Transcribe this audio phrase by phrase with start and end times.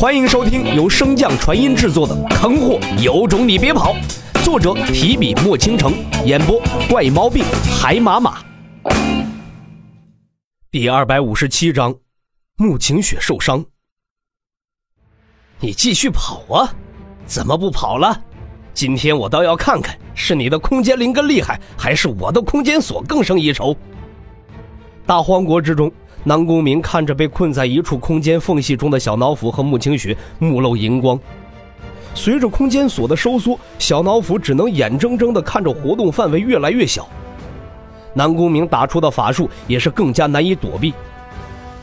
[0.00, 3.94] 欢迎收听由升降传音制作的《坑货有种你别跑》，
[4.42, 5.92] 作者提笔墨倾城，
[6.24, 6.58] 演播
[6.88, 7.44] 怪猫病
[7.78, 8.42] 海马马。
[10.70, 11.94] 第二百五十七章，
[12.56, 13.62] 穆晴雪受伤。
[15.58, 16.72] 你继续跑啊！
[17.26, 18.18] 怎么不跑了？
[18.72, 23.76] 今天我倒要看看，是你的空间灵根厉害，还是我的空间锁更胜一筹。
[25.04, 25.92] 大荒国之中。
[26.24, 31.18] 南宫明看着被困在一处空间缝隙中的小脑斧和穆清雪，目露银光。
[32.14, 37.08] 随着空间锁的收缩，小脑斧只能眼睁睁地看着活动范围越来越小。
[38.12, 40.92] 南宫明打出的法术也是更加难以躲避。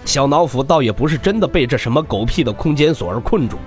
[0.06, 3.58] 小脑斧倒也不是真的被这什么狗屁的空间锁而困住，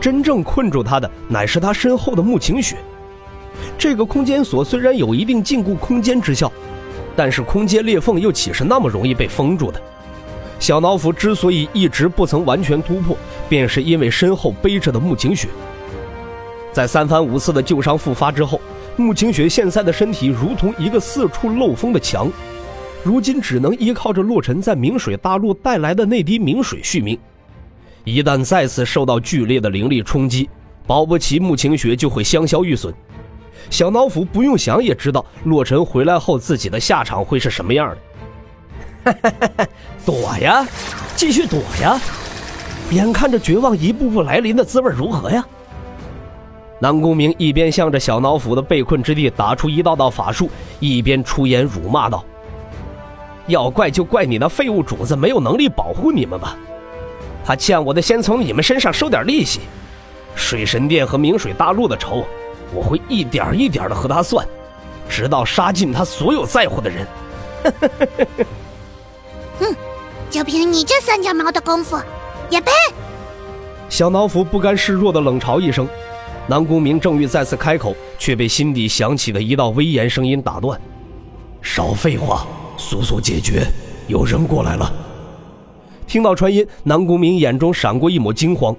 [0.00, 2.76] 真正困住他的乃是他身后的穆清雪。
[3.78, 6.50] 这个空间锁虽然有一定禁锢空间之效，
[7.14, 9.80] 但是空间裂缝又岂是那么容易被封住的？
[10.62, 13.16] 小脑斧之所以一直不曾完全突破，
[13.48, 15.48] 便是因为身后背着的穆晴雪。
[16.70, 18.60] 在三番五次的旧伤复发之后，
[18.96, 22.30] 穆晴雪现在的身体如同一个四处漏风的墙，
[23.02, 27.18] 如今只能依靠着洛尘在明水大陆带来的那滴明水续命。
[28.04, 30.48] 一旦再次受到剧烈的灵力冲击，
[30.86, 32.94] 保不齐穆晴雪就会香消玉损。
[33.68, 37.98] 小脑斧不用想也知道，洛尘回来后自己的下场会是什么样的。
[40.06, 40.66] 躲呀，
[41.16, 42.00] 继续躲呀！
[42.90, 45.44] 眼看着绝望一步步来临的滋味如何呀？
[46.78, 52.24] 南宫明一边向着小脑斧的被困之地打出一道道法术，一边出言辱骂道
[53.46, 56.56] ：“要怪就怪你那废物主子没有能力保护你们吧！
[57.44, 59.60] 他欠我的，先从你们身上收点利息。
[60.34, 62.24] 水神殿和明水大陆的仇，
[62.74, 64.46] 我会一点一点的和他算，
[65.08, 67.06] 直到杀尽他所有在乎的人。
[70.32, 71.94] ”就凭你这三脚猫的功夫，
[72.48, 72.70] 也配？
[73.90, 75.86] 小脑斧不甘示弱的冷嘲一声。
[76.46, 80.80] 南宫明正欲再次开口，却被心底响起的一道威严声音打断
[81.60, 82.46] ：“少废话，
[82.78, 83.66] 速速解决！
[84.08, 84.90] 有人过来了。”
[86.08, 88.74] 听到传音，南宫明眼中闪过一抹惊慌：“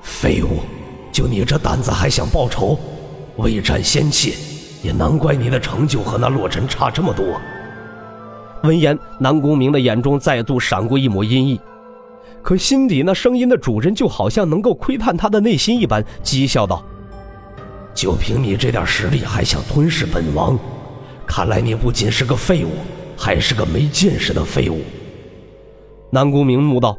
[0.00, 0.60] 废物，
[1.10, 2.78] 就你这胆子还想报仇？
[3.36, 4.32] 未战先怯，
[4.80, 7.24] 也难怪你的成就和那洛尘差这么多。”
[8.62, 11.58] 闻言，南宫明的眼中再度闪过一抹阴翳，
[12.42, 16.84] 可心底那声音的主人就好像能够窥探他的内心一般，讥笑道
[17.92, 20.56] ：“就凭你这点实力，还想吞噬本王？
[21.26, 22.68] 看来你不仅是个废物，
[23.16, 24.80] 还是个没见识的废物。”
[26.10, 26.96] 南宫明怒道：“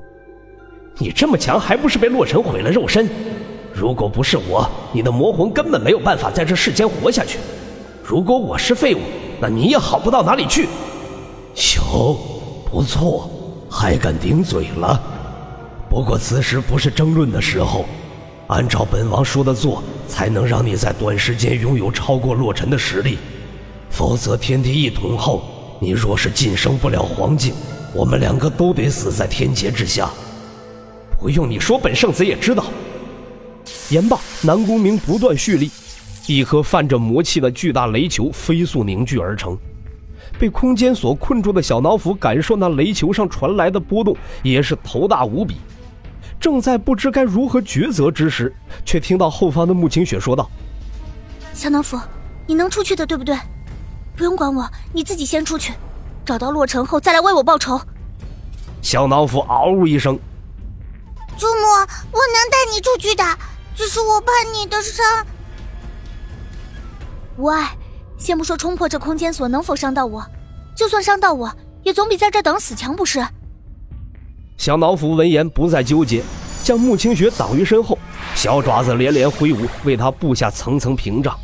[1.00, 3.08] 你这么强，还不是被洛尘毁了肉身？
[3.74, 7.40] 如果不是我，你的魔魂根本没有办法在这世间活下去。
[8.04, 9.00] 如果我是废物，
[9.40, 10.68] 那你也好不到哪里去。”
[11.56, 12.18] 哟，
[12.70, 13.30] 不错，
[13.70, 15.02] 还敢顶嘴了。
[15.90, 17.86] 不过此时不是争论的时候，
[18.48, 23.18] 按照本王说的做，才能让你在短时间拥有超过洛尘的实力。
[23.90, 25.44] 否则天地一统后，
[25.80, 27.54] 你若是晋升不了黄境，
[27.94, 30.10] 我们两个都得死在天劫之下。
[31.20, 32.66] 不用你说，本圣子也知道。
[33.90, 35.70] 言罢，南宫明不断蓄力，
[36.26, 39.56] 一颗泛着魔气的巨大雷球飞速凝聚而成。
[40.44, 45.56] 被空间所困住的小脑斧感受那雷球上传来的波动，也是头大无比。
[46.38, 50.52] 正在不知该如何抉择之时，却听到后方的穆晴雪说道
[51.56, 51.98] ：“小脑斧，
[52.46, 53.38] 你能出去的，对不对？
[54.18, 55.72] 不用管我，你自己先出去，
[56.26, 57.80] 找到洛城后再来为我报仇。”
[58.84, 60.20] 小脑斧嗷呜一声
[61.40, 61.68] ：“祖母，
[62.12, 63.24] 我能带你出去的，
[63.78, 65.26] 只是我怕你的伤。”
[67.40, 67.78] 无碍。
[68.24, 70.26] 先不说冲破这空间锁能否伤到我，
[70.74, 71.54] 就算伤到我，
[71.84, 73.22] 也总比在这等死强，不是？
[74.56, 76.24] 小脑斧闻言不再纠结，
[76.64, 78.00] 将穆清雪挡于身后，
[78.34, 81.38] 小爪子连连挥舞，为他布下层层屏障。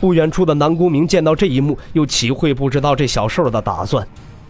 [0.00, 4.04] 不远处的南宫明见到这一幕，又岂会不知道这小兽的打算？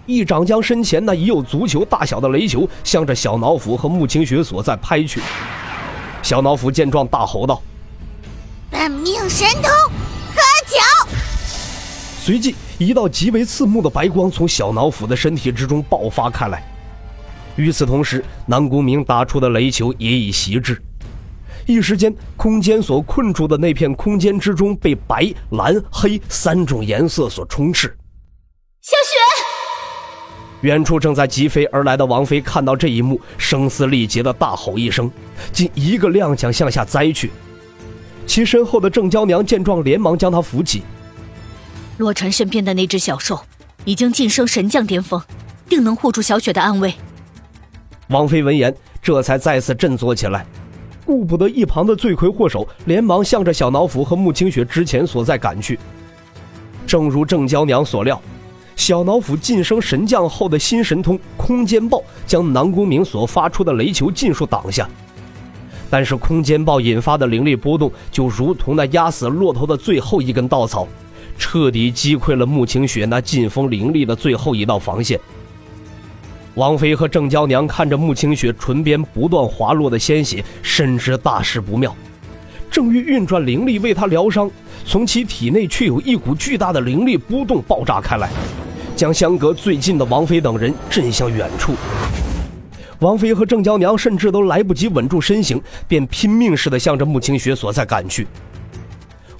[0.07, 5.21] 一掌将身前那已有足球大小的雷球向着小脑斧和穆清雪所在拍去。
[6.23, 7.61] 小脑斧见状，大吼道
[8.73, 9.71] ：“本命神通！”
[12.26, 16.61] 随即，一道极为刺目的白光从小脑斧的身体之中爆发开来。
[17.55, 20.82] 与此同时，南宫明打出的雷球也已袭至。
[21.67, 27.96] 一时间，空间所困住的那片空间之中被白、蓝、黑三种颜色所充斥。
[28.82, 35.08] 小雪，远处正在疾飞而来的王妃看到这一幕，声嘶力竭的大吼一声，
[35.52, 37.31] 竟一个踉跄向下栽去。
[38.26, 40.82] 其身后的郑娇娘见状，连忙将她扶起。
[41.98, 43.40] 洛尘身边的那只小兽
[43.84, 45.20] 已经晋升神将巅峰，
[45.69, 46.93] 定能护住小雪的安危。
[48.08, 50.44] 王妃闻言，这才再次振作起来。
[51.04, 55.78] 顾不得一旁的罪魁祸首，连忙向着小脑斧和穆清雪之前所在赶去。
[56.87, 58.20] 正如郑娇娘所料，
[58.75, 64.88] 小脑斧晋升神将后的新神通空间爆将南宫明所发出的雷球尽数挡下，
[65.88, 70.87] 但是空间爆引发的灵力波动就如同那压死骆驼的最后一根稻草，
[71.38, 75.19] 彻底击溃了穆清雪那劲风凌厉的最后一道防线。
[76.55, 81.94] 王妃和郑娇娘看着穆清雪唇边不断滑落的鲜血，深知大事不妙，
[82.71, 84.50] 正欲运转灵力为她疗伤，
[84.87, 88.31] 从其体内却有一股巨大的灵力波动爆炸开来，
[88.97, 91.75] 将相隔最近的王妃等人震向远处。
[93.00, 98.27] 王妃和郑娇娘甚至都来不及稳住身形，便拼命似的向着穆清雪所在赶去。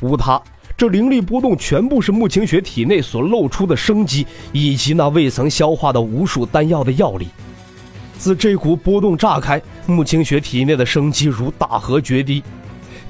[0.02, 0.38] 无他。
[0.76, 7.28] 这灵力波动全部是穆清雪体内所露出的生机，以及那未曾消化的无数丹药的药力。
[8.19, 12.43] 自这股波动炸开，穆清雪体内的生机如大河决堤，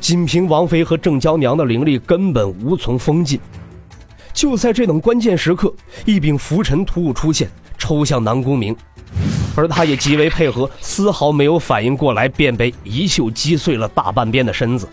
[0.01, 3.41] 仅凭王妃和郑娇娘的灵力根本无从封禁。
[4.33, 5.75] 就在这等关键时刻，
[6.05, 8.77] 一柄拂尘突兀出现，抽向南宫明，
[9.57, 14.89] 而他也极为配合，丝毫没有反应过来，便被一袖击碎了大半边的身子。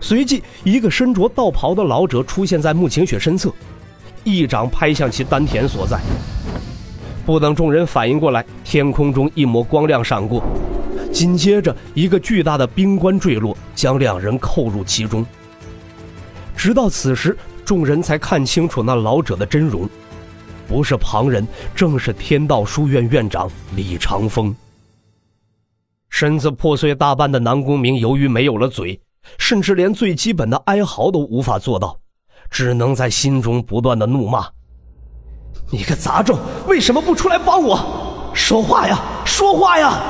[0.00, 3.52] 随即，一个身着道袍的老者出现在穆晴雪身侧，
[4.24, 6.00] 一掌拍向其丹田所在。
[7.26, 10.42] 不等众人反应过来，天空中一抹光亮闪过，
[11.12, 15.24] 紧接着一个巨大的冰棺坠落，将两人扣入其中。
[16.56, 19.88] 直到此时，众人才看清楚那老者的真容，
[20.66, 24.54] 不是旁人，正是天道书院院长李长风。
[26.08, 29.00] 身子破碎大半的南宫明，由于没有了嘴。
[29.38, 31.96] 甚至连最基本的哀嚎都无法做到，
[32.50, 34.46] 只能在心中不断的怒骂
[35.70, 37.78] ：“你个杂种，为什么不出来帮我？
[38.34, 40.00] 说话呀，说话呀！”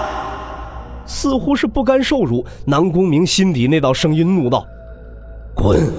[1.06, 4.64] 似乎是不甘受辱，南宫明心底那道声音怒道
[5.54, 5.92] ：“滚！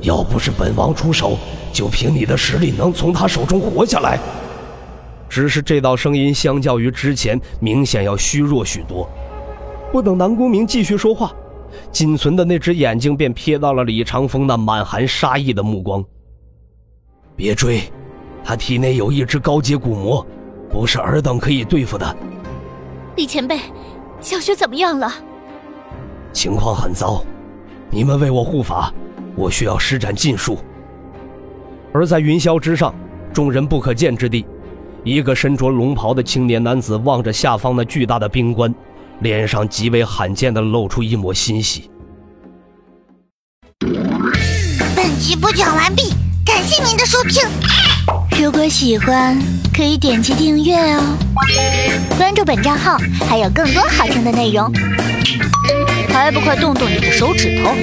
[0.00, 1.38] 要不是本王出手，
[1.72, 4.18] 就凭你的实力能从他手中活下来？”
[5.28, 9.08] 只是这道声音相较于之前，明显要虚弱许多。
[9.90, 11.32] 不等南宫明继续说话。
[11.90, 16.04] 仅存的那只眼睛便瞥到了李长风那满含杀意的目光。
[17.36, 17.82] 别追，
[18.44, 20.26] 他体内有一只高阶古魔，
[20.70, 22.16] 不是尔等可以对付的。
[23.16, 23.58] 李前辈，
[24.20, 25.12] 小雪怎么样了？
[26.32, 27.24] 情况很糟，
[27.90, 28.92] 你们为我护法，
[29.36, 30.58] 我需要施展禁术。
[31.92, 32.94] 而在云霄之上，
[33.32, 34.44] 众人不可见之地，
[35.04, 38.74] 一个身着龙袍的青年男子望着下方那巨大的冰棺。
[39.20, 41.90] 脸上极为罕见的露出一抹欣喜。
[44.94, 46.12] 本集播讲完毕，
[46.44, 47.42] 感谢您的收听。
[48.42, 49.38] 如果喜欢，
[49.74, 51.16] 可以点击订阅哦，
[52.16, 54.70] 关注本账号还有更多好听的内容。
[56.10, 57.74] 还不快动动你的手指头！